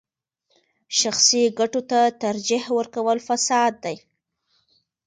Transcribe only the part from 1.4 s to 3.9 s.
ګټو ته ترجیح ورکول فساد